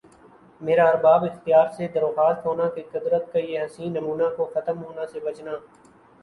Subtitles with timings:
[0.61, 5.05] میرا ارباب اختیار سے درخواست ہونا کہ قدرت کا یِہ حسین نمونہ کو ختم ہونا
[5.13, 5.53] سے بچنا